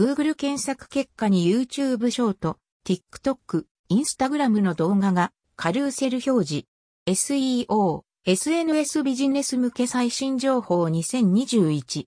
[0.00, 2.56] Google 検索結果に YouTube ショート、
[2.86, 6.66] TikTok、Instagram の動画がカルーセル表示。
[7.06, 12.06] SEO、SNS ビジネス向け最新情報2021。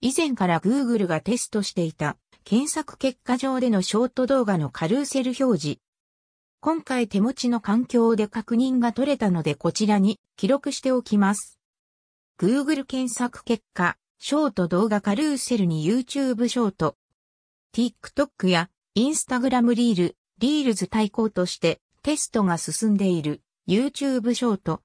[0.00, 5.80] 以前から Google がテストしていた検索結果上でのショート動画のカルーセル表示。
[6.58, 11.60] 今回手持ちの環境で確認が取れたのでこちらに記録しておきます。
[12.40, 16.96] Google 検索結果、ショート動画カルーセルに YouTube ショート、
[17.74, 24.82] TikTok や Instagram リール、リールズ対抗としてテストが進んでいる YouTube ショート。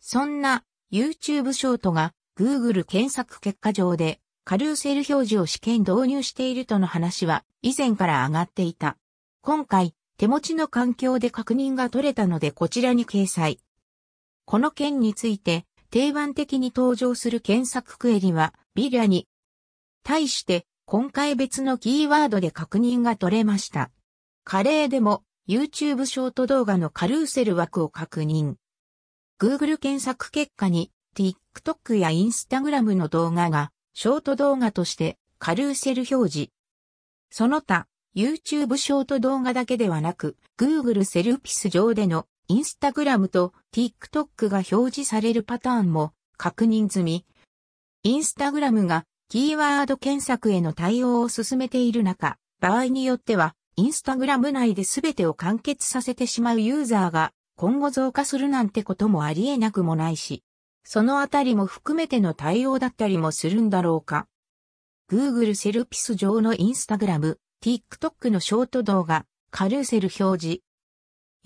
[0.00, 8.96] そんな YouTube ショートが Google 検索結果上でカルーセル表示を試験導入しているとの話は以前から上がっていた。
[9.42, 13.60] 今回手持ちの環境で確認が取れたのでこちらに掲載。
[14.44, 19.26] この件について定番的に登場する検索クエリはビリアに
[20.04, 23.90] 対して今回別のキーワードで確認が取れました。
[24.44, 28.54] カレーでも YouTube ショート動画のカルーセル枠を確認。
[29.40, 36.50] Google 検索結果に TikTok や Instagram の動画がショート動画としてカルーセル表示。
[37.30, 47.24] その他 YouTube ショート動画だけではなく、Google セルピス上での Instagram と TikTok が表示されるパターンも確認済み、
[48.04, 60.42] Instagram がキーワード検索への対応を進めている中、場合によっては、Instagram 内で全てを完結させてしまうユーザーが今後増加するなんてこともありえなくもないし、
[60.82, 64.26] そのあたりも含めての対応だったりもするんだろうか。
[65.08, 70.69] Google セルピス上の Instagram、TikTok のショート動画、カルーセル表示。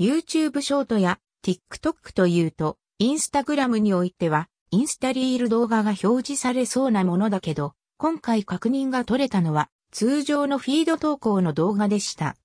[0.00, 12.36] YouTube ショートや TikTok というと、Instagram においては、インスタリール動画が表示されそうなものだけど、今回確認が取れたのは、通常のフィード投稿の動画でした。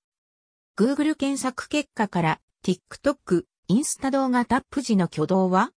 [0.76, 5.72] Google 検索結果から TikTok、インスタ動画タップ時の挙動は？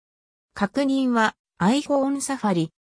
[0.55, 2.72] 確認は iPhone サファリ。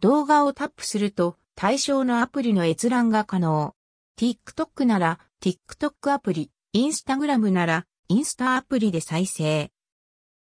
[0.00, 3.76] 動画をタップすると対象のアプリの閲覧が可能。
[4.18, 9.70] TikTok なら TikTok アプリ、Instagram ならインスタアプリで再生。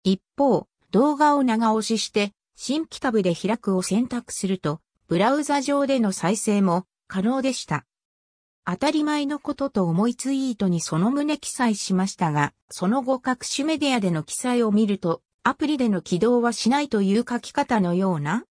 [0.03, 7.87] 一方、動画を長押しして新規タブで開くを選択すると、ブラウザ上での再生も可能でした。
[8.67, 18.43] 当たり前のことと思いツイートにその旨記載しましたが、その後各種メディアでの記載を見ると、アプリでの起動はしないという書き方のような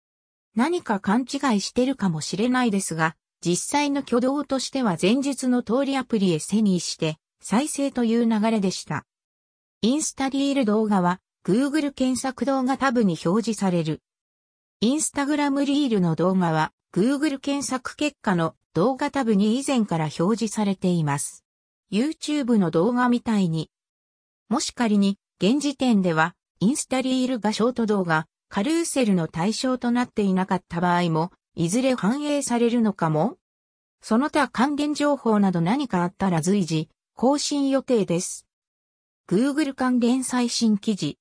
[0.55, 9.07] 何か勘違いしてるかもしれないですが、実際の挙動としては前述の通りアプリへ背にして再生という流れでした。
[9.83, 14.03] インスタリール動画は Google 検索動画タブに表示される。
[14.81, 21.45] インスタグラムリールの動画は Google 検索結果の動画タブに以前から表示されています。
[21.91, 23.71] YouTube の動画みたいに。
[24.49, 33.39] もし仮に現時点ではインスタリールがショート動画、カルーセルの対象となっていなかった場合もいずれ反映されるのかも？
[34.03, 36.89] その他関連情報など何かあったら随時
[37.21, 38.47] 更新予定です。
[39.29, 41.19] Google 関連最新記事